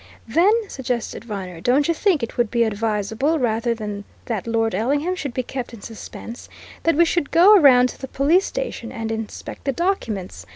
"Then," 0.27 0.67
suggested 0.67 1.23
Viner, 1.25 1.61
"don't 1.61 1.87
you 1.87 1.93
think 1.93 2.23
it 2.23 2.35
would 2.35 2.49
be 2.49 2.63
advisable, 2.63 3.37
rather 3.37 3.75
than 3.75 4.03
that 4.25 4.47
Lord 4.47 4.73
Ellingham 4.73 5.15
should 5.15 5.31
be 5.31 5.43
kept 5.43 5.75
in 5.75 5.81
suspense, 5.81 6.49
that 6.81 6.95
we 6.95 7.05
should 7.05 7.29
go 7.29 7.55
round 7.59 7.89
to 7.89 8.01
the 8.01 8.07
police 8.07 8.45
station 8.45 8.91
and 8.91 9.11
inspect 9.11 9.63
the 9.63 9.71
documents? 9.71 10.47